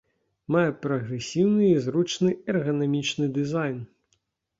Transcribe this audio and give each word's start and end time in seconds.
Мае 0.53 0.69
прагрэсіўны 0.85 1.67
і 1.73 1.83
зручны 1.87 2.31
эрганамічны 2.53 3.29
дызайн. 3.37 3.77